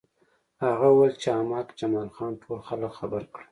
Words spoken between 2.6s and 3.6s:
خلک خبر کړل